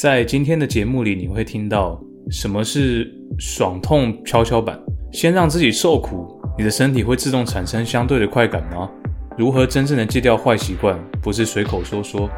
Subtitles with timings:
[0.00, 3.06] 在今天的节目里，你会听到什么是
[3.38, 4.80] 爽痛跷跷板？
[5.12, 8.88] 先让自己受苦，你的身体会自动产生相对的快感吗？
[9.36, 10.98] 如何真正的戒掉坏习惯？
[11.20, 12.30] 不是随口说说。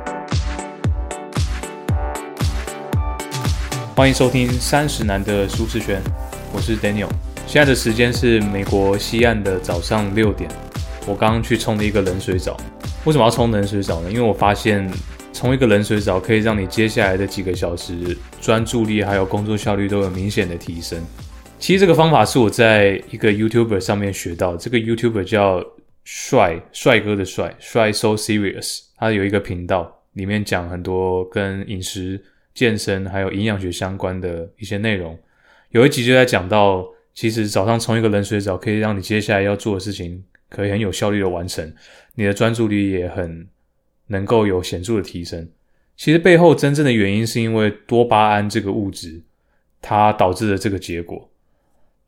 [3.95, 6.03] 欢迎收听三十男的舒适圈，
[6.53, 7.07] 我是 Daniel。
[7.47, 10.51] 现在的时间是美国西岸的早上六点。
[11.07, 12.57] 我刚刚去冲了一个冷水澡。
[13.05, 14.11] 为什么要冲冷水澡呢？
[14.11, 14.91] 因为我发现。
[15.43, 21.05] 冲一个冷水澡可以让你接下来的几个小时专注力还有工作效率都有明显的提升。
[21.59, 25.61] 其实这个方法是我在一个 YouTuber 上面学到，这个 YouTuber 叫
[26.05, 32.23] 帅帅哥的帅帅 So Serious，他有一个频道，里面讲很多跟饮食、
[32.55, 35.19] 健身还有营养学相关的一些内容。
[35.71, 41.75] 有一集就在讲到，其实早上冲一个冷水澡可以让你接下来要做的事情可以很有效率的完成，
[42.15, 43.45] 你的专注力也很。
[44.13, 45.49] 能够有显著的提升，
[45.97, 49.23] 其实背后真正的原因是因为多巴胺这个物质，
[49.81, 51.29] 它导致的这个结果。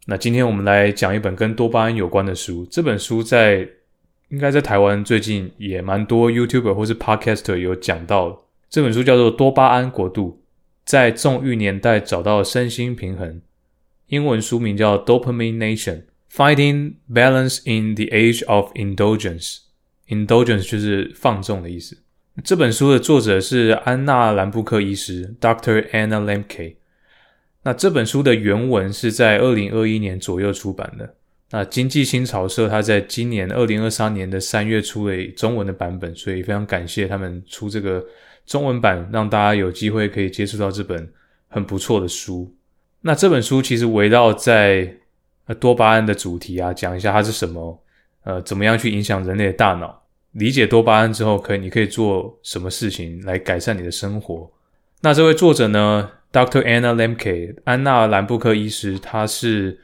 [0.06, 3.66] 那今天我们来讲一本跟多巴胺有关的书，这本书在
[4.28, 8.44] 应该在台湾最近也蛮多 YouTuber 或是 Podcaster 有讲到。
[8.68, 10.42] 这本书叫做《多巴胺国度：
[10.84, 13.36] 在纵欲年代找到身心平衡》，
[14.08, 19.58] 英文书名叫《Dopamine Nation: Finding Balance in the Age of Indulgence》。
[20.08, 21.96] Indulgence 就是放纵的意思。
[22.42, 25.88] 这本书的作者是安娜·兰布克医师 （Dr.
[25.90, 26.74] Anna Lamke）。
[27.62, 31.14] 那这本书的原文是在二零二一年左右出版的。
[31.50, 38.04] 那经济新潮社它在今年二零二三年的三月出了中文的版本，所以非常感谢他们出这个
[38.44, 41.08] 中文版，让大家有机会可以接触到这本
[41.46, 42.52] 很不错的书。
[43.00, 44.92] 那这本书其实围绕在
[45.60, 47.83] 多巴胺的主题啊，讲一下它是什么。
[48.24, 50.02] 呃，怎么样去影响人类的大脑？
[50.32, 54.50] 理解多巴胺之后，可以你可以做什么事情来改善你的生活？
[55.02, 56.64] 那这位作者呢，Dr.
[56.64, 59.78] Anna Lemke，安娜·兰布克医师，他是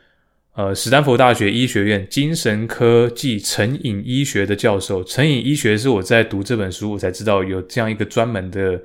[0.54, 5.04] 呃史丹佛大学医学院精神科技成瘾医学的教授。
[5.04, 8.82] 成瘾医学是我在读这本书我才知道有这样一个专门的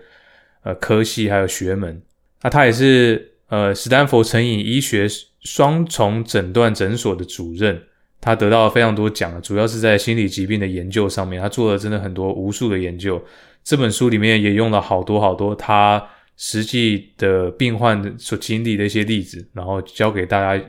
[0.62, 2.00] 呃科系还有学门。
[2.44, 5.08] 那他也是呃史丹佛成瘾医学
[5.40, 7.82] 双重诊断诊所的主任。
[8.26, 13.24] 他得到了非常多奖，主要是在心理疾病的研究上面，他做了真的很多无数的研究。
[13.64, 16.04] 这本书里面也用了好多好多他
[16.36, 20.66] 实际的病患所经历的一些例子，然后教给大家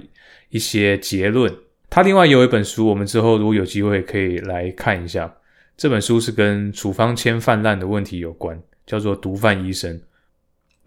[0.50, 1.50] 一些结论。
[1.88, 5.34] 他另外有一本书，我们之后如果有机会可以来看一下。
[5.78, 9.94] 这本书是跟处方签泛滥的问题有关，叫做《毒贩医生》。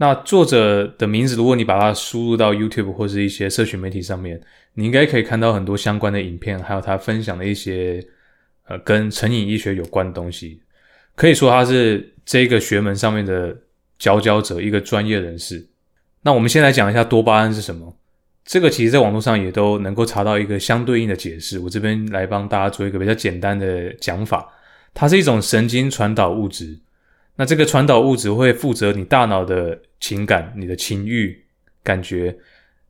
[0.01, 4.39] 那作者的名字，如果你把它输入到 YouTube 或是一些社群媒体上面，
[4.75, 8.01] 你应该可以看到很多相关的影片，还有他分享的一些
[8.69, 10.61] 呃跟成瘾医学有关的东西。
[11.15, 13.53] 可以说他是这个学门上面的
[13.97, 15.67] 佼佼者，一个专业人士。
[16.21, 17.93] 那我们先来讲一下多巴胺是什么。
[18.45, 21.59] 这个其实在网络上也都能够查到一个相对应的解释。
[21.59, 24.47] 我这边来帮大家做一个比较简单的讲法，
[24.93, 26.79] 它是一种神经传导物质。
[27.39, 31.41] 那这个传导物质会负责你大脑的情感、你的情欲
[31.81, 32.35] 感觉，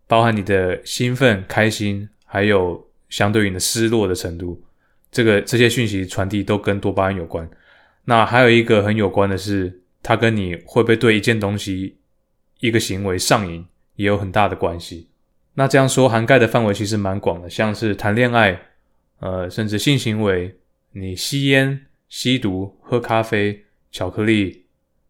[0.07, 4.59] 包含你的兴奋、开心，还有相对应的失落的程度。
[5.11, 7.47] 这个这些讯息传递都跟多巴胺有关。
[8.05, 11.95] 那还有一个很有关的是，它跟你会不会对一件东西、
[12.59, 13.63] 一个行为上瘾
[13.97, 15.09] 也有很大的关系。
[15.53, 18.59] 那这样说涵盖的范围其实蛮广的，像是谈恋爱，
[19.19, 20.55] 呃，甚至性行为，
[20.93, 23.63] 你吸烟、吸毒、喝咖啡。
[23.91, 24.65] 巧克力、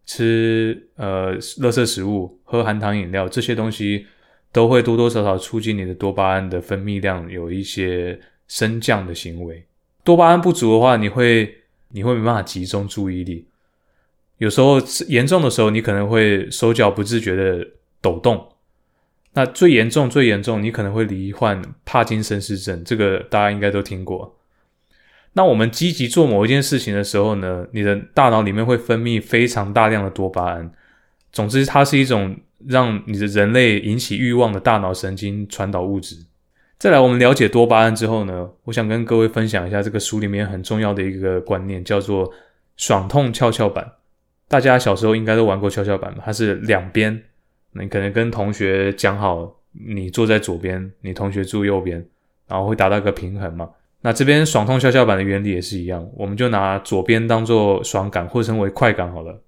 [0.06, 4.06] 吃呃垃圾食物、喝含糖饮料这些东西，
[4.52, 9.66] 都会多多少少促进你的多巴胺的分泌量有一些升降的行为。
[10.04, 11.54] 多巴胺不足的话，你会
[11.90, 13.46] 你会没办法集中注意力，
[14.38, 17.68] 有时候严重的时候，你可能会手脚不自觉的
[18.02, 18.48] 抖动。
[19.34, 24.39] 那最严重、最严重，你可能会罹患帕金森氏症，这个大家应该都听过。
[25.34, 30.72] 那我们积极做某一件事情的时候呢，你的大脑里面会分泌非常大量的多巴胺。
[31.32, 32.36] 总之，它是一种
[32.68, 36.16] 让你的人类引起欲望的大脑神经传导物质。
[36.80, 42.32] 再来，我们了解多巴胺之后呢，我想跟各位分享一下这个书里面很重要的一个观念，叫做
[42.78, 43.86] “爽痛跷跷板”。
[44.48, 46.24] 大家小时候应该都玩过跷跷板吧？
[46.26, 47.22] 它是两边，
[47.74, 52.04] 你可能跟同学讲好，你坐在左边，你同学坐右边，
[52.48, 53.70] 然后会达到一个平衡嘛。
[54.02, 59.42] 那这边爽痛跷跷板的原理也是一样，我们就拿左边当做爽感，或称为快感好了。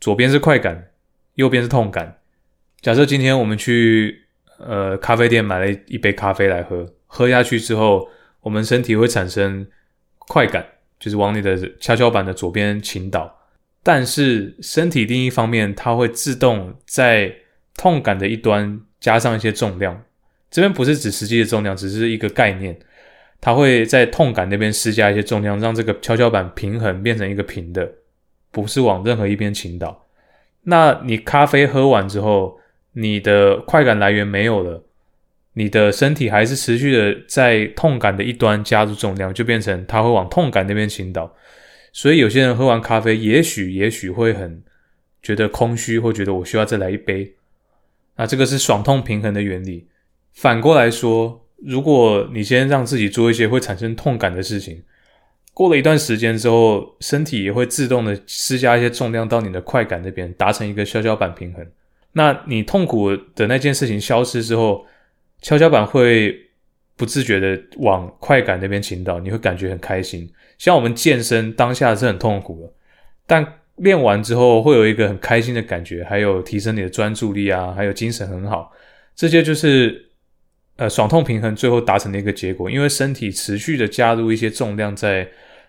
[0.00, 0.90] 左边是快感，
[1.34, 2.18] 右边是痛感。
[2.80, 4.26] 假设今天我们去
[4.58, 8.08] 呃咖啡店买了一杯咖啡来喝，喝下去之后，
[8.40, 9.66] 我们身体会产生
[10.18, 10.66] 快感，
[10.98, 13.34] 就是往你的跷跷板的左边倾倒。
[13.82, 17.34] 但是身体另一方面，它会自动在
[17.76, 20.02] 痛感的一端加上一些重量。
[20.50, 22.78] 这边不是指实际的重量，只是一个概念。
[23.40, 27.90] 它会在痛感那边施加一些重量，让这个跷跷板平衡变成一个平的，
[28.50, 30.06] 不是往任何一边倾倒。
[30.64, 32.60] 那你咖啡喝完之后，
[32.92, 34.84] 你的快感来源没有了，
[35.54, 41.34] 你的身体还是持续的在痛感的一端加入重量，就变成它会往痛感那边倾倒。
[41.92, 44.62] 所以有些人喝完咖啡，也许也许会很
[45.22, 47.34] 觉得空虚，或觉得我需要再来一杯。
[48.16, 49.88] 那这个是爽痛平衡的原理。
[50.32, 54.82] 反过来说，如果你先让自己做一些会产生痛感的事情，
[55.52, 61.66] 过了一段时间之后，身体也会自动的施加一些重量到你的快感那边，达成一个跷跷板平衡。
[62.12, 64.86] 那你痛苦的那件事情消失之后，
[65.42, 66.34] 跷跷板会
[66.96, 70.30] 不自觉的往快感那边倾倒，你会感觉很开心。
[70.58, 72.72] 像我们健身当下是很痛苦的，
[73.26, 73.46] 但
[73.76, 78.72] 练完之后会有一个很开心的感觉，还有提升你的专注力啊，还有精神很好，
[79.14, 80.09] 这些就是
[80.80, 82.70] 呃爽痛平衡最后达成的一个结果。
[82.70, 85.28] 因为身体持续的加入一些重量在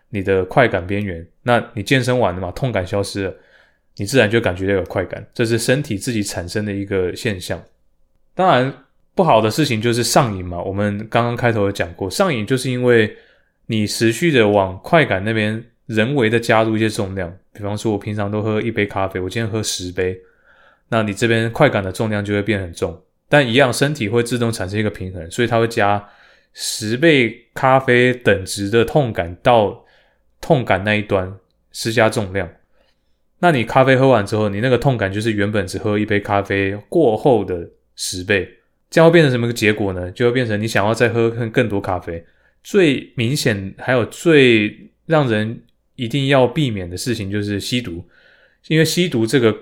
[0.09, 3.35] 你的快感边缘，那你健身完了嘛，痛感消失了，
[3.97, 7.61] 你自然就感觉到有快感，这是身体自己产生的一个现象。
[8.33, 8.73] 当然
[9.13, 13.15] 不好的事情就是上瘾嘛，我们刚刚开头有讲过，上瘾就是因为。
[13.67, 20.19] 你持续的往快感那边人为的加入一些重量，比方说，我平常都喝一杯咖啡，我今天喝十杯，
[20.89, 26.05] 那你这边快感的重量就会变很重，但一样身体会自动产生一个平衡，所以它会加
[26.53, 29.85] 十倍咖啡等值的痛感到
[30.41, 31.33] 痛感那一端
[31.71, 32.49] 施加重量。
[33.39, 38.47] 那你咖啡喝完之后，你那个痛感就是原本只喝一杯咖啡过后的十倍，
[38.89, 40.11] 这样会变成什么个结果呢？
[40.11, 42.21] 就会变成你想要再喝更更多咖啡。
[42.61, 45.63] 最明显还有最让人
[45.95, 48.03] 一定要避免的事情就是吸毒，
[48.67, 49.55] 因为吸毒这个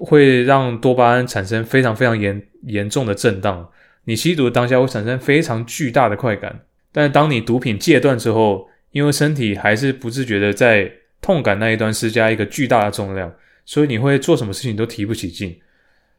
[0.00, 3.68] 会让多巴胺产生非常非常严严重的震荡。
[4.04, 6.60] 你吸毒当下会产生非常巨大的快感，
[6.92, 13.32] 但是当你毒品戒断之后，因为身体还是不自觉的在痛感那一端施加一个巨大的重量，
[13.64, 15.58] 所以你会做什么事情都提不起劲，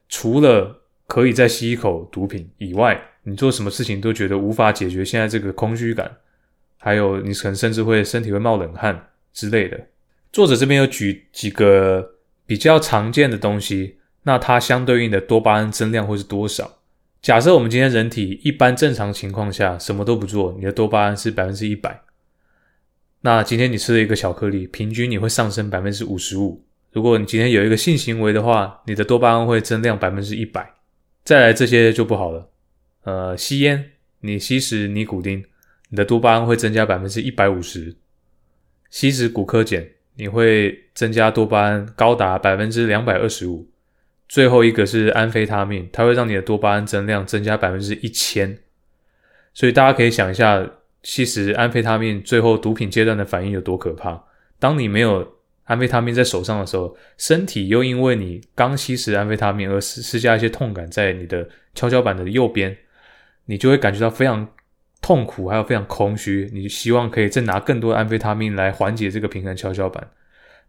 [0.10, 3.02] 除了可以再吸一口毒品以外。
[3.24, 6.10] 你做什么事情都觉得无法解决现在这个空虚感，
[6.78, 9.78] 还有你可能甚至会身体会冒冷汗之类的。
[10.32, 12.10] 作者这边有举几个
[12.48, 16.80] 比较常见的东西，那它相对应的多巴胺增量会是多少？
[17.22, 22.02] 假设我们今天人体一般正常情况下什么都不做，你的多巴胺是百分之一百。
[23.22, 26.64] 那今天你吃了一个巧克力，平均你会上升百分之五十五。
[26.94, 30.74] 如果你今天有一个性行为的话，你的多巴胺会增量百分之一百。
[31.26, 32.50] 再来这些就不好了。
[33.04, 33.92] 呃，吸烟，
[34.22, 35.44] 你吸食尼古丁，
[35.90, 37.96] 你的多巴胺会增加百分之一百五十；
[38.90, 39.86] 吸食骨科碱，
[40.18, 43.70] 你会增加多巴胺高达百分之两百二十五。
[44.28, 48.58] 最后一个是安非他命，它会让你的多巴胺增量增加百分之一千。
[49.54, 50.70] 所以大家可以想一下，
[51.02, 54.22] 吸食安非他命最后毒品阶段的反应有多可怕。
[54.60, 62.76] 当你没有安非他命在手上的时候，身体又因为你刚吸食安非他命而施施加一些痛感在你的跷跷板的右边。
[63.46, 64.46] 你就会感觉到非常
[65.02, 66.50] 痛苦，还有非常空虚。
[66.54, 70.06] 你希望可以再拿更多的安非他命来缓解这个平衡跷跷板，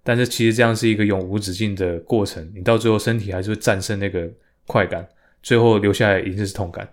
[0.02, 2.50] 但是其实这样是一个永无止境的过程。
[2.54, 4.30] 你到最后身体还是会战胜那个
[4.66, 5.06] 快感，
[5.42, 6.88] 最后留下来一定是痛感。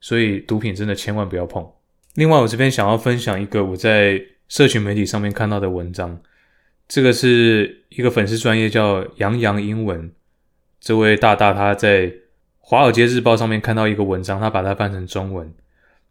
[0.00, 1.66] 所以毒品真的千万不要碰。
[2.14, 6.20] 另外，我这边想要分享一个我在社群媒体上面看到的文章，
[6.86, 10.10] 这个是一个粉丝专业叫杨洋英文，
[10.80, 12.12] 这位大大他在。
[12.70, 15.50] 《华尔街日报》上面看到一个文章，他把它翻成中文。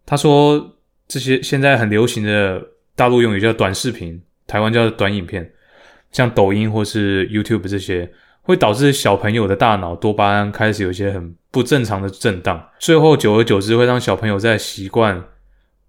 [0.09, 5.51] 他说，这些现在很流行的大陆用语叫短视频，台湾叫短影片，
[6.13, 8.09] 像抖音或是 YouTube 这些，
[8.41, 15.21] 会导致小朋友的大脑多巴胺开始有一些很不正常的震荡，最后久而久之会让小朋友在习惯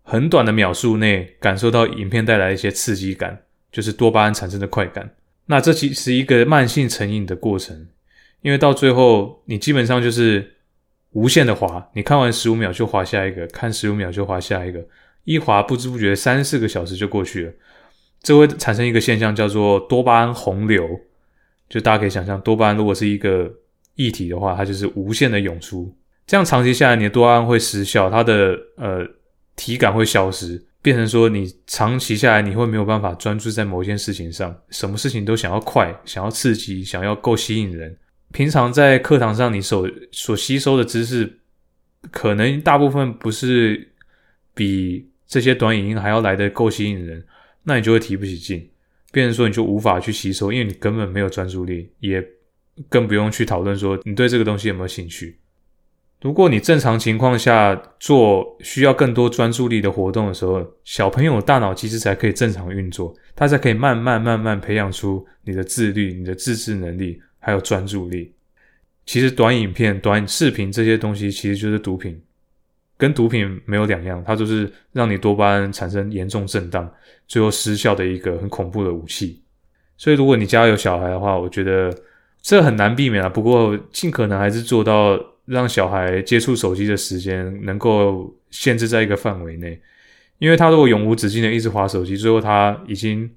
[0.03, 3.39] 很短的秒数内感受到影片带来一些刺激感，
[3.71, 5.09] 就是多巴胺产生的快感。
[5.47, 7.87] 那这其实一个慢性成瘾的过程，
[8.43, 10.55] 因为到最后你基本上就是。
[11.13, 14.85] 无限的滑，你看完十五秒就滑下一个，看十五秒就滑下一个，
[15.25, 17.53] 一滑不知不觉三四个小时就过去了。
[18.23, 20.87] 这会产生一个现象叫做多巴胺洪流，
[21.69, 23.51] 就大家可以想象，多巴胺如果是一个
[23.95, 25.95] 液体的话，它就是无限的涌出。
[26.27, 29.07] 这样长期下来，你的多巴胺会失效，它的呃
[29.57, 37.97] 体感会消失，变成说你长期下来你会没有办法专注在某一件事情上，什么事情都想要快，想要刺激，想要够吸引人。
[38.33, 41.39] 平常在课堂上，你所所吸收的知识，
[42.11, 43.93] 可能大部分不是
[44.55, 47.25] 比这些短影音还要来的够吸引人，
[47.65, 48.69] 那你就会提不起劲。
[49.11, 52.23] 变成说你就无法去吸收，因为你根本没有专注力，也
[52.91, 55.39] 更不用去讨论说你对这个东西有没有兴趣。
[56.21, 67.19] 如果你正常情况下做需要更多专注力的活动的时候，小朋友大脑其实才可以正常运作，他才可以慢慢慢慢培养出你的自律、你的自制能力，
[67.49, 68.31] 还有专注力。
[69.07, 72.21] 其实短影片、短视频这些东西其实就是毒品，
[72.99, 76.89] 跟毒品没有两样，它就是让你多巴胺产生严重震荡，
[77.27, 79.43] 最后失效的一个很恐怖的武器。
[79.97, 81.91] 所以，如果你家有小孩的话，我觉得
[82.43, 83.29] 这很难避免啊。
[83.29, 85.19] 不过，尽可能还是做到。
[85.49, 89.81] 让小孩接触手机的时间能够限制在一个范围内，
[90.37, 93.31] 因为他如果永无止境的一直滑手机，最后他已经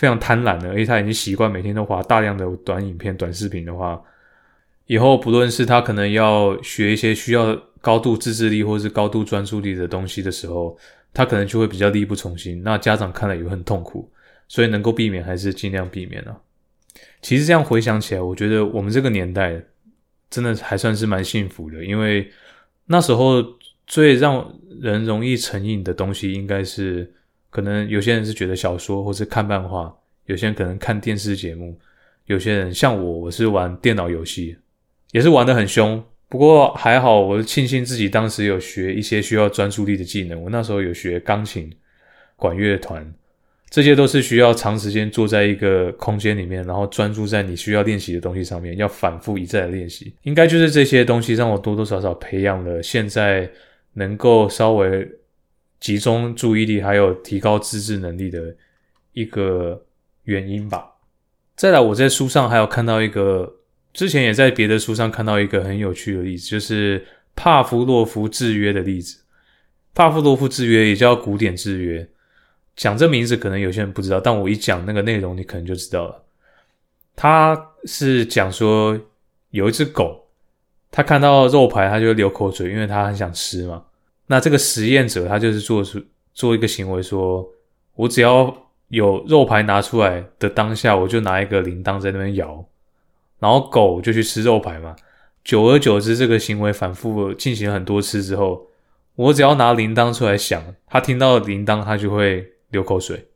[0.00, 4.02] 非常贪婪的，而且他已经习惯每天都划大量的短影片、短视频的话，
[4.86, 10.74] 以后不论是他可能要学一些需要高度自制力或是高度专注力的东西的时候，
[11.12, 12.62] 他可能就会比较力不从心。
[12.62, 14.10] 那家长看了也会很痛苦，
[14.48, 16.34] 所以能够避免还是尽量避免啊。
[17.20, 19.62] 其实这样回想起来，我觉得我们这个年代。
[20.30, 22.30] 真的还算是蛮幸福的，因为
[22.86, 23.44] 那时候
[23.84, 24.48] 最让
[24.80, 27.12] 人容易成瘾的东西，应该是
[27.50, 29.94] 可能有些人是觉得小说或是看漫画，
[30.26, 31.76] 有些人可能看电视节目，
[32.26, 34.56] 有些人像我，我是玩电脑游戏，
[35.12, 36.02] 也是玩的很凶。
[36.28, 40.40] 不过还好，我庆幸自己当时有学一些需要专注力的技能。
[40.40, 41.70] 我那时候有学钢琴、
[42.36, 43.12] 管乐团。
[43.68, 50.12] 这些都是需要长时间坐在一个空间里面，然后专注在你需要练习的东西上面，要反复一再的练习。
[50.22, 53.48] 应该就是这些东西让我多多少少培养了现在
[53.92, 55.08] 能够稍微
[55.80, 58.54] 集中注意力，还有提高自制能力的
[59.14, 59.82] 一个
[60.24, 60.92] 原因吧。
[61.56, 63.56] 再来，我在书上还有看到一个，
[63.92, 69.18] 之前也在别的书上看到一个很有趣的例子，就是帕夫洛夫制约的例子。
[69.94, 72.08] 帕夫洛夫制约也叫古典制约。
[72.76, 76.24] 讲这名字可能有些人不知道，但我一讲那个内容，你可能就知道了。
[77.16, 78.98] 他是讲说
[79.50, 80.28] 有一只狗，
[80.90, 83.84] 它看到肉排，它就流口水，因为它很想吃嘛。
[84.30, 86.00] 那这个实验者他就是做出
[86.32, 87.44] 做一个行为，说
[87.96, 92.64] 我只要有肉排拿出来的当下，我就拿一个铃铛在那边摇，
[93.40, 94.94] 然后狗就去吃肉排嘛。
[95.42, 98.68] 久而久之，这个行为反复进行很多次之后，
[99.16, 102.46] 我只要拿铃铛出来响，它听到铃铛，它就会。
[102.70, 103.26] 流口水，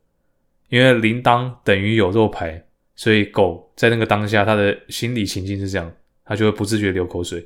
[0.69, 5.93] 因为铃铛等于有肉排，所以狗在那个当下，它的心理情境是这样，
[6.25, 7.45] 它就会不自觉流口水。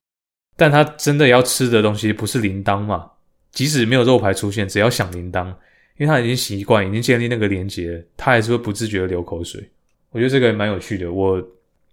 [0.55, 3.11] 但它真的要吃的东西不是铃铛嘛？
[3.59, 5.49] 即使没有肉排出现，只要响铃铛，
[5.97, 9.69] 因为它已经习惯，已经建立那个连接，它还是会不自觉的流口水。
[10.13, 11.11] 我觉得这个也蛮有趣的。
[11.11, 11.43] 我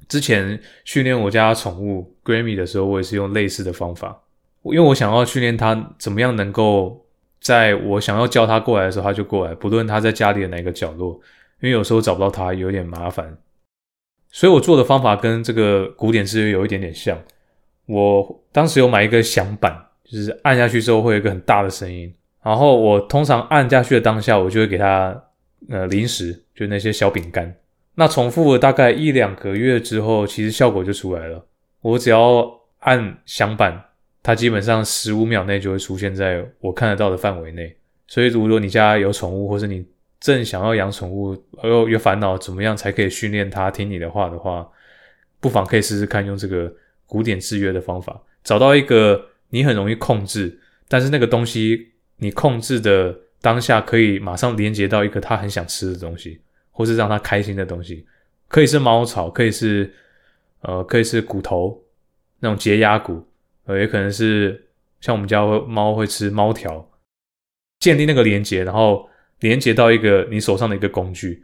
[0.07, 4.15] 之前训练我家宠物 Grammy 的时候，我也是用类似的方法，
[4.61, 7.01] 因为我想要训练它怎么样能够。
[7.41, 11.13] 在我想要叫它过来的时候，它就过来，不论它在家里的哪个角落，
[11.61, 13.37] 因为有时候找不到它有点麻烦，
[14.31, 17.21] 所以我做的方法跟这个古典制约有一点点像。
[17.85, 25.21] 我当时有买一个响板，就是按下去之后会有一个很大的声音，然后我通常按下去的当下，我就会给他
[25.69, 27.53] 呃零食，就那些小饼干。
[27.95, 31.45] 那重复了大概一两个月之后，其实效果就出来了。
[31.81, 33.81] 我只要按响板。
[34.27, 37.71] 它基本上十五秒内就会出现在我看得到的范围内，
[38.07, 39.85] 所以如果你家有宠物，或是你
[40.19, 44.67] 正想要养宠物，而又有烦恼怎么样才可以训练它听你的话的话，
[45.39, 46.73] 不妨可以试试看用这个
[47.05, 58.05] 古典制约的方法，找到一个你很容易控制，但是那个东西你控制的当下可以马上连接到一个它很想吃的东西，或是让它开心的东西，
[58.47, 59.93] 可以是猫草，可以是
[60.61, 61.83] 呃，可以是骨头
[62.39, 63.25] 那种节压骨。
[63.65, 64.67] 呃，也可能是
[65.01, 66.87] 像我们家猫会吃猫条，
[67.79, 69.09] 建立那个连接，然后
[69.39, 71.43] 连接到一个你手上的一个工具，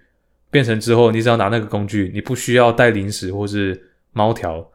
[0.52, 4.72] 变成之后，你只要拿那个工具，你不需要带零食或是猫条，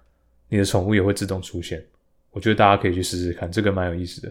[0.49, 1.85] 你的宠物也会自动出现。
[2.37, 4.31] 我觉得大家可以去试试看，这个蛮有意思的。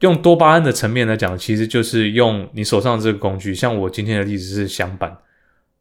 [0.00, 5.14] 用多巴胺的层面来讲，其实就是用你手上这个工具，像我今天的例子是响板，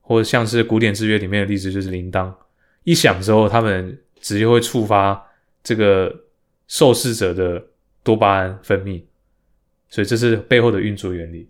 [0.01, 2.31] 或者像是古典制约里面的例子就是铃铛，
[2.83, 5.25] 一响之后，他们直接会触发
[5.63, 6.21] 这个。
[6.67, 7.63] 受试者的
[8.03, 8.99] 多巴胺分泌，
[9.87, 11.47] 所以这是背后的运作原理。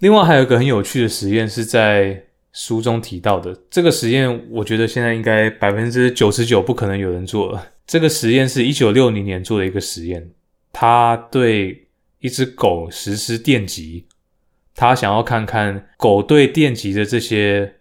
[0.00, 2.22] 另外还有一个很有趣的实验是在
[2.52, 3.58] 书中提到的。
[3.70, 7.66] 这个实验我觉得现在应该百分之九十九不可能有人做了。
[7.88, 10.30] 这个实验是一九六零年做的一个实验，
[10.70, 11.88] 他对
[12.20, 14.06] 一只狗实施电击，
[14.74, 17.76] 他想要看看狗对电击的这些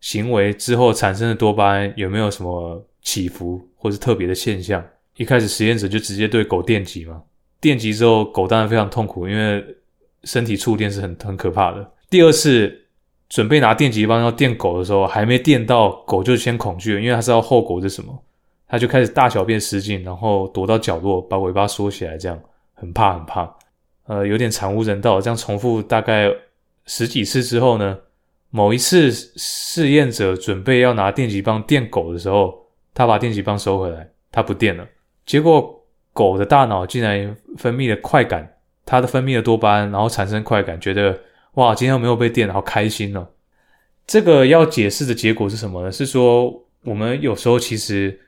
[0.00, 4.84] 行为之后产生的多巴胺有没有什么起伏或是特别的现象。
[5.16, 7.22] 一开始实验者就直接对狗电击嘛，
[7.60, 9.64] 电击之后狗当然非常痛苦，因为
[10.24, 11.88] 身体触电是很很可怕的。
[12.10, 12.86] 第二次
[13.28, 18.24] 准备拿电击棒要电狗的时候，还没电到，狗就先恐惧了，因为它知道后果是什么，
[18.72, 22.40] 它就开始大小便失禁，然后躲到角落，把尾巴缩起来，这样
[22.72, 23.54] 很怕很怕，
[24.06, 25.20] 呃，有点惨无人道。
[25.20, 26.30] 这样重复大概
[26.86, 27.98] 十几次之后呢，
[28.48, 32.64] 某一次试验者准备要拿电击棒电狗的时候，
[32.94, 34.88] 他把电击棒收回来，他不电了，
[35.26, 38.54] 结果狗的大脑竟然分泌了快感，
[38.86, 41.20] 它的分泌了多巴胺，然后产生快感，觉得。
[41.56, 43.28] 哇，今天没有被电，好开心哦！
[44.06, 45.92] 这个要解释的结果是什么呢？
[45.92, 48.18] 是说我们有时候其实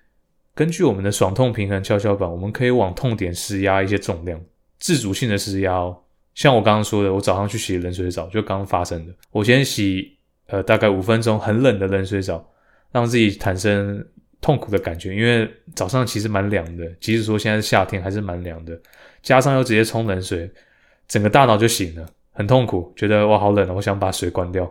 [0.54, 4.40] 根据我们的爽痛平衡跷跷板，我们可以往痛点施压一些重量，
[4.78, 5.98] 自主性的施压哦。
[6.34, 9.12] 像我刚刚说的，我早上去洗冷水澡，就刚刚发生的。
[9.30, 12.44] 我先洗呃大概五分钟很冷的冷水澡，
[12.92, 14.04] 让自己产生
[14.40, 18.78] 痛苦的感觉，因为早上其实蛮凉的，即使说现在是夏天还是蛮凉的，
[19.22, 20.50] 加上又直接冲冷水，
[21.08, 22.06] 整个大脑就醒了。
[22.36, 23.72] 很痛苦，觉得哇好冷啊！
[23.72, 24.68] 我想把水关掉，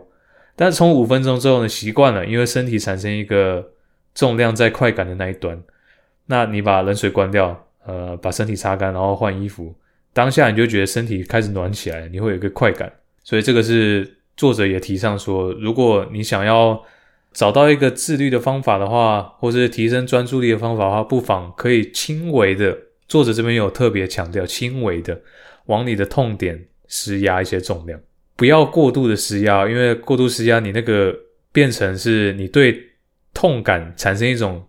[0.54, 3.66] 但是冲五分钟之后呢，习惯了，因为身体产生一个
[4.14, 5.58] 重量在快感的那一端。
[6.26, 9.74] 那你把冷水关掉，呃，把身体擦干，然后换衣服，
[10.12, 12.92] 当下你就觉得身体开始暖起来，你会有一个快感。
[13.22, 16.82] 所以这个是作者也提倡说，如果你想要
[17.32, 22.76] 找到一个自律的方法的话，或是提升专注力的方法的话，不妨可以轻微的，
[23.08, 25.20] 作者这边有特别强调，轻微的
[25.66, 26.66] 往你的痛点。
[26.86, 27.98] 施压一些重量，
[28.36, 31.12] 不要过度的施压，因为过度施压，你那个
[31.50, 32.78] 变成是你对
[33.32, 34.64] 痛感产生一种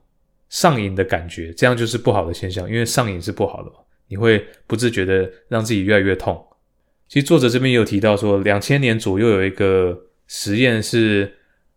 [0.56, 3.70] 上瘾的感觉，这样就是不好的现象，因为上瘾是不好的，
[4.08, 6.42] 你会不自觉的让自己越来越痛。
[7.10, 11.30] 其实作者这边也有提到说，两千年左右有一个实验是，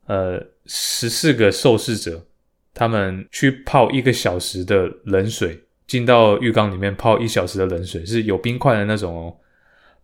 [0.06, 2.25] 呃，十四个受试者，
[2.73, 9.37] 他们去泡一个小时的冷水，进到浴缸里面泡一小时的冷水，是有冰块的那种哦。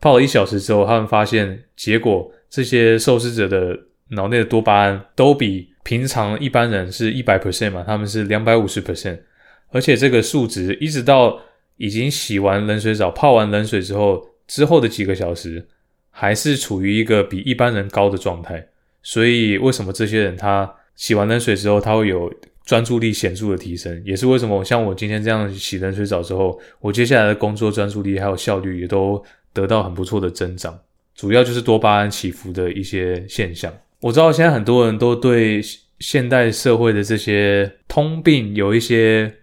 [0.01, 3.79] 泡了一小时之后，他们发现结果，这些受试者的
[4.09, 9.21] 脑内的多巴胺都比平常一般人是一百 percent 嘛，他们是两百五十 percent，
[9.69, 11.41] 而且这个数值一直到
[11.77, 15.65] 已经洗完冷水澡、泡完冷水之后，之后的几个小时，
[16.11, 18.67] 还是处于一个比一般人高的状态。
[19.03, 22.33] 所以，为什么这些人他洗完冷水之后，他会有
[22.65, 24.03] 专注力显著的提升？
[24.05, 29.25] 也是为什么像我今天这样洗冷水澡之后，我接下来的工作专注力还有效率也都。
[29.55, 30.77] 得到很不错的增长，
[31.15, 33.73] 主要就是多巴胺起伏的一些现象。
[34.01, 35.61] 我知道现在很多人都对
[35.99, 39.35] 现代社会的这些通病有一些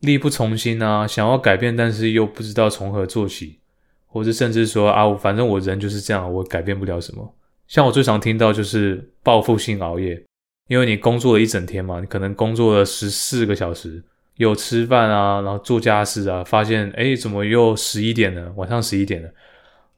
[0.00, 3.58] 力不从心啊，想要改变，但是又不知道从何做起，
[4.06, 7.34] 或者甚至说啊，反正我人就是这样，我改变不了什么。
[7.66, 10.22] 像我最常听到就是报复性熬夜，
[10.68, 14.02] 因为你工作了一整天嘛，你可能工作了十四个小时。
[14.36, 18.52] 有吃饭啊，然后做家事啊，发现哎，怎么又十一点了？
[18.56, 19.28] 晚上十一点了。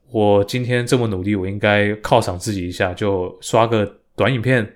[0.09, 4.75] 我今天这么努力，我应该犒赏自己一下，就刷个短影片，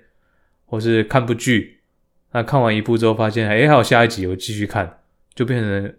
[0.66, 1.80] 或是看部剧。
[2.32, 5.00] 那看完一部之后，发现哎，还有下一集，我继续看，
[5.34, 5.94] 就变成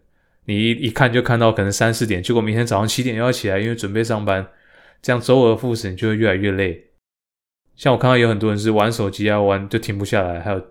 [0.45, 4.47] 你一一看就看到可能三四点，结果明天早上七点又要起来，因为准备上班，
[5.01, 6.83] 这样周而复始，你就会越来越累。
[7.75, 10.61] 像我看到有很多人是玩手机啊，玩就停不下来，还有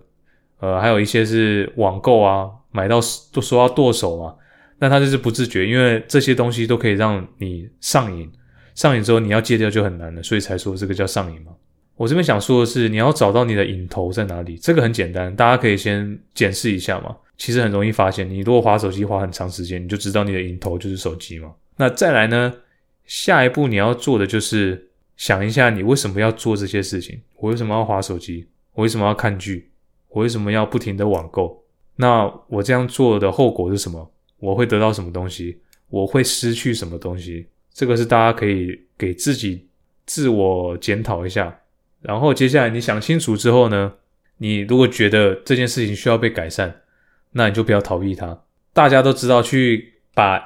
[0.60, 2.48] 呃，还有一些是网购啊。
[2.74, 2.98] 买到
[3.30, 4.34] 都说要剁手嘛，
[4.78, 8.32] 那他就是不自觉，因为这些东西都可以让你上瘾，
[8.74, 11.52] 上瘾之后你要戒掉就很难了，所以才说这个叫上瘾嘛。
[11.96, 17.14] 我这边想说的是，你要找到你的瘾头在哪里，这个很简单，大家可以先检视一下嘛。
[17.36, 21.52] 其实很容易发现，你如果滑手机滑很长时间，你就知道你的瘾头就是手机嘛。
[21.76, 22.52] 那再来呢，
[23.04, 27.20] 下一步你要做的就是想一下，你为什么要做这些事情？
[27.36, 28.46] 我为什么要滑手机？
[28.74, 29.70] 我为什么要看剧？
[30.08, 31.62] 我为什么要不停的网购？
[31.96, 34.10] 那我这样做的后果是什么？
[34.38, 35.58] 我会得到什么东西？
[35.88, 37.46] 我会失去什么东西？
[37.72, 39.66] 这个是大家可以给自己
[40.06, 41.60] 自我检讨一下。
[42.00, 43.92] 然后接下来你想清楚之后呢，
[44.38, 46.82] 你如果觉得这件事情需要被改善，
[47.32, 48.42] 那你就不要逃避它。
[48.72, 50.42] 大家都知道，去把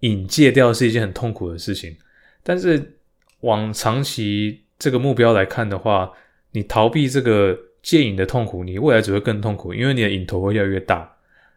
[0.00, 1.96] 瘾戒掉是一件很痛苦的事情，
[2.42, 2.98] 但是
[3.40, 6.12] 往长期这个目标来看的话，
[6.52, 7.58] 你逃避这个。
[7.84, 11.16] 戒瘾的痛苦，你未来只会更痛苦，因为你的瘾头会越来越大。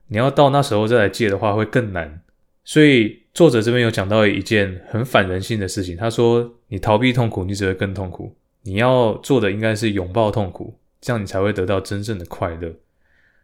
[0.10, 2.22] 你要到那时候再来戒的话，会更难。
[2.66, 8.36] 所以作者这边有讲到一件很反人性的事情，他说：你逃避痛苦，你只会更痛苦。
[8.64, 12.74] 你要做的应该是拥抱痛苦，这样你才会得到真正的快乐。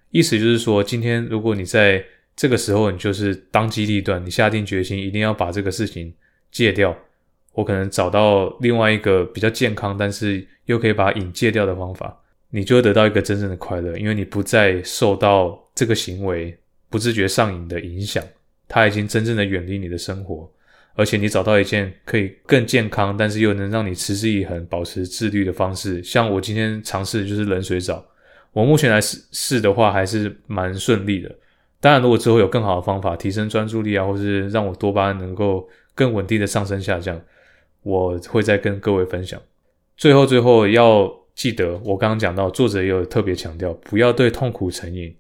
[0.09, 2.03] 意思就是说，今天如果你在
[2.35, 6.11] 这个时候，你就是当机立断，你下定决心一定要把这个事情
[6.51, 6.97] 戒掉，
[7.51, 12.19] 我可能找到另外一个比较健康，但是又可以把瘾戒掉的方法。
[12.49, 16.57] 你就会得到一个真正的快乐，因为你不再受到这个行为
[16.89, 18.23] 不自觉上瘾的影响，
[18.73, 20.51] 它已经真正的远离你的生活，
[20.95, 28.03] 而且你找到一件可以更健康，但是又能让你持之以恒、保持自律的方式，像我今天尝试的就是冷水澡。
[28.51, 31.29] 我目前来试试的话，还是蛮顺利的。
[31.79, 37.21] 当然，如果之后有更好的方法提升专注力啊，或是让我多巴胺能够更稳定的上升下降，
[37.83, 39.39] 我会再跟各位分享。
[39.95, 45.15] 最后，最后要记得，我刚刚讲到，作者也有特别强调，不要对痛苦成瘾，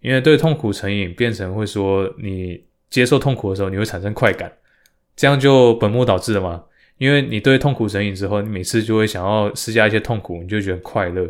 [0.00, 4.52] 因为对痛苦成瘾变成会说，你接受痛苦的时候，你会产生快感。
[5.16, 6.62] 这样就本末倒置了嘛？
[6.98, 11.26] 因为你对痛苦成瘾之后，你每次就会想要施加一些痛苦，你就觉得快乐。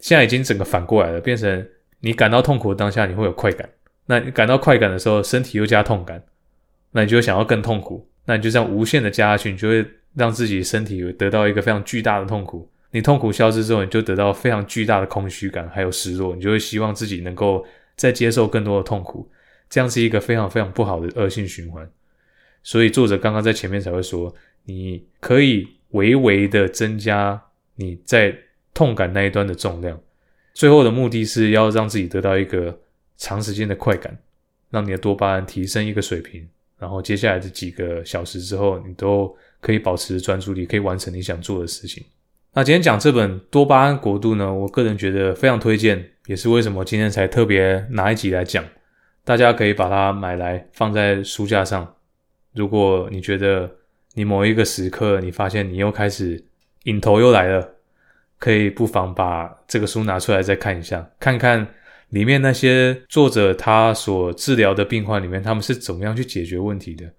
[0.00, 1.66] 现在已经整个反过来了，变成
[2.00, 3.68] 你感到痛苦的当下，你会有快感。
[4.06, 6.22] 那你感到快感的时候，身体又加痛感，
[6.92, 8.08] 那你就会想要更痛苦。
[8.24, 12.70] 那你就这样无限的加下去，你就会让自己身体得到一个非常巨大的痛苦。
[12.92, 16.34] 你痛苦消失之后，你就得到非常巨大的空虚感，还有失落。
[16.34, 17.64] 你就会希望自己能够
[17.96, 19.28] 再接受更多的痛苦，
[19.74, 21.84] 这样是一个非常非常不好的恶性循环。
[22.62, 24.32] 所以作者刚刚在前面才会说，
[24.66, 27.42] 你可以微微的增加
[27.74, 28.32] 你在
[28.72, 30.00] 痛感那一端的重量，
[30.52, 32.78] 最后的目的是要让自己得到一个
[33.16, 34.16] 长时间的快感，
[34.70, 42.00] 让你的多巴胺提升一个水平，然后接下来的几个小时之后，你都可以保持专注力，可以完成你想做的事情。
[42.52, 48.64] 那今天讲这本《多巴胺国度》呢，我个人觉得非常推荐，也是为什么今天才特别拿一集来讲，
[49.24, 51.94] 大家可以把它买来放在书架上。
[52.52, 53.70] 如果你觉得
[54.14, 56.44] 你某一个时刻，你发现你又开始
[56.84, 57.76] 瘾头又来了，
[58.38, 61.66] 可以不妨把这个书拿出来再看一下，看看
[62.10, 67.10] 里面那些作者他所治疗的病患里面，他们是怎么样去解决问题的。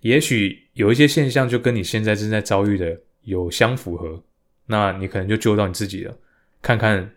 [0.00, 4.22] 也许有一些现象就跟你现在正在遭遇的有相符合，
[4.66, 6.14] 那你可能就救到你自己了。
[6.60, 7.10] 看看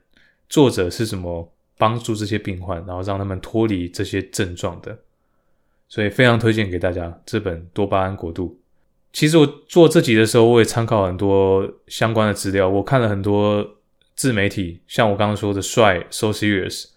[0.49, 4.97] 作者是怎么帮助这些病患，然后让他们脱离这些症状的。
[5.89, 8.59] 所以非常推荐给大家这本《多巴胺国度》。
[9.13, 12.67] 其实我做这集的时候，我也参考很多相关的资料。
[12.67, 13.65] 我看了很多
[14.13, 16.87] 自媒体，像我刚刚说的“帅 So Serious”，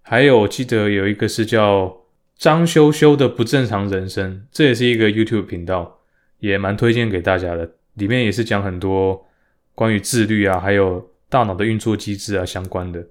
[0.00, 1.94] 还有我记得有一个是叫
[2.38, 6.00] 张修修的不正常人生，这也是一个 YouTube 频道，
[6.38, 7.70] 也蛮推荐给大家的。
[7.94, 9.26] 里面也是讲很多
[9.74, 13.06] 关于自律啊，还有大脑的运作机制啊相关的。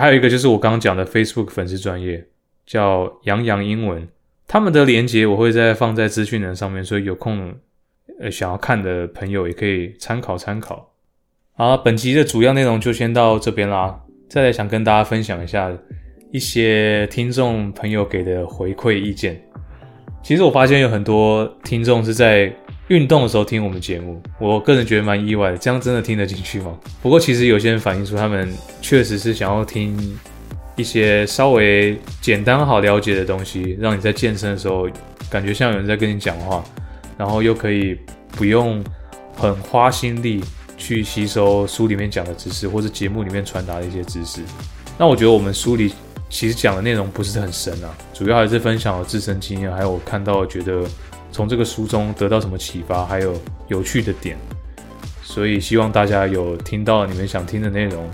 [0.00, 2.26] 还有一个就是我刚刚讲的 Facebook 粉丝专业，
[2.66, 4.08] 叫杨洋英文。
[4.48, 7.54] 他们的连接我会再放在资讯栏上面，所以有空
[8.20, 10.92] 呃想要看的朋友也可以参考参考。
[11.54, 14.00] 好，本集的主要内容就先到这边啦。
[14.28, 15.70] 再来想跟大家分享一下
[16.30, 19.42] 一些听众朋友给的回馈意见。
[20.22, 22.54] 其实我发现有很多听众是在
[22.88, 26.78] 运动的时候听我们节目，我个人觉得蛮意外的，这样真的听得进去吗？
[27.02, 30.18] 不过其实有些人反映出他们确实是想要听。
[30.74, 34.88] 一些稍微简单好了解的东西，让你在健身的时候
[35.28, 36.64] 感觉像有人在跟你讲话，
[37.18, 37.94] 然后又可以
[38.30, 38.82] 不用
[39.36, 40.42] 很花心力
[40.78, 44.40] 去吸收书里面讲的知识，或者节目里面传达的一些知识。
[44.96, 45.92] 那我觉得我们书里
[46.30, 50.82] 其实讲的内容不是很深啊，主要还是分享了自身经验，还有我看到觉得
[51.32, 53.34] 从这个书中得到什么启发，还有
[53.66, 54.36] 有趣的点。
[55.22, 58.08] 所以希望大家有听到你们想听的内容。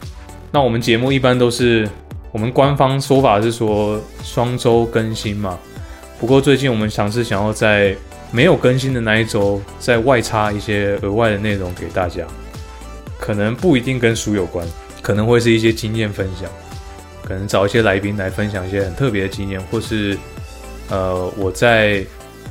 [0.50, 1.87] 那我们节目一般都是。
[2.31, 5.59] 我们官方说法是说双周更新嘛，
[6.20, 7.96] 不过最近我们尝试想要在
[8.31, 12.26] 没有更新的那一周再外插一些额外的内容给大家，
[13.18, 14.64] 可能不一定跟书有关，
[15.00, 16.50] 可能会是一些经验分享，
[17.24, 20.16] 可能找一些来宾来分享一些很特别的经验，或是
[20.90, 22.04] 呃我在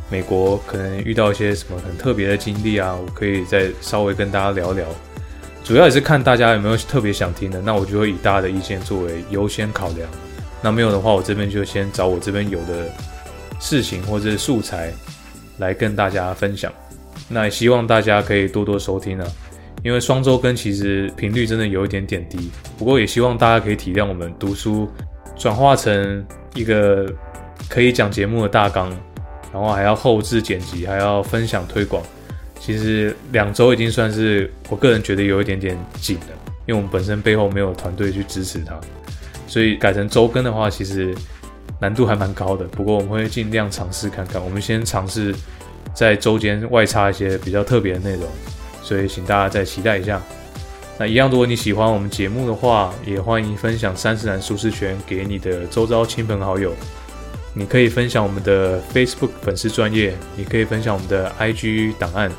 [0.10, 4.86] 美国可能遇到一些什么很特别的经历啊，我可以再稍微跟大家聊聊。
[5.63, 10.08] 主要也是看大家有没有特别想听的，那我就会以大家的意见作为优先考量。
[10.62, 12.89] 那没有的话，我这边就先找我这边有的
[13.60, 14.93] 事情或者是素材
[15.58, 16.72] 来跟大家分享。
[17.28, 19.28] 那也希望大家可以多多收听啊，
[19.84, 22.50] 因为双周更其实频率真的有一点点低。
[22.78, 24.89] 不过也希望大家可以体谅我们读书
[25.36, 27.06] 转化成一个
[27.67, 28.89] 可以讲节目的大纲，
[29.54, 32.04] 然后还要后置剪辑，还要分享推广。
[32.60, 36.28] 其实两周已经算是我个人觉得有一点点紧了，
[36.66, 38.78] 因为我们本身背后没有团队去支持它，
[39.48, 41.16] 所以改成周更的话，其实
[41.80, 42.66] 难度还蛮高的。
[42.66, 45.34] 不过我们会尽量尝试看看，我们先尝试
[45.94, 48.24] 在周间外插一些比较特别的内容，
[48.82, 50.22] 所以请大家再期待一下。
[50.98, 56.74] 那一样，如果你喜欢我们节目的话，也欢迎分享三十男舒适圈给你的周遭亲朋好友。
[57.58, 62.32] 你可以分享我们的 Facebook 粉丝专业，你可以分享我们的 IG 档案。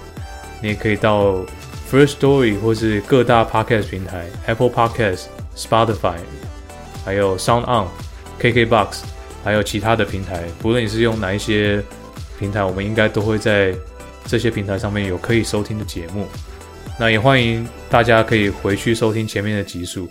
[0.63, 1.45] 你也可以到
[1.91, 5.25] First Story 或是各大 Podcast 平台，Apple Podcast、
[5.57, 6.19] Spotify，
[7.05, 7.89] 还有 Sound On、
[8.41, 9.01] KKBox，
[9.43, 10.45] 还有其他的平台。
[10.61, 11.83] 不论你是用哪一些
[12.39, 13.75] 平台，我们应该都会在
[14.25, 16.29] 这些平台上面有可以收听的节目。
[16.97, 20.09] 那也欢迎大家可以回去收听前面的集数。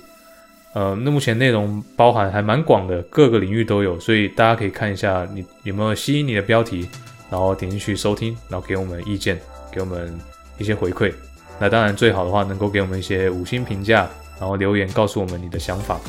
[0.77, 6.87] 呃，那目前内容包含还蛮广的，各个领域都有，所以大家可以看一下你有没有吸引你的标题，
[7.31, 9.39] 然后点进去收听，然后给我们意见，
[9.71, 10.15] 给我们
[10.59, 11.11] 一些回馈。
[11.57, 14.07] 那当然最好的话能够给我们一些五星评价，
[14.39, 15.99] 然后留言告诉我们你的想法。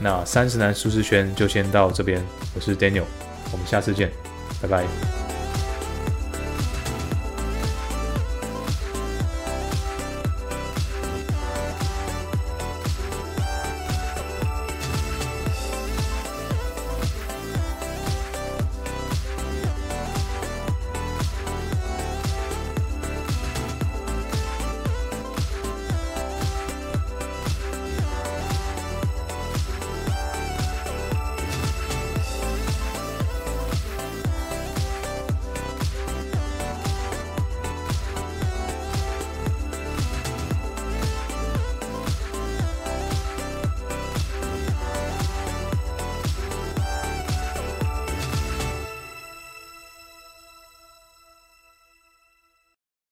[0.00, 3.04] 那三十男舒适圈就先到这边，我是 Daniel，
[3.52, 4.10] 我们下次见，
[4.62, 5.19] 拜拜。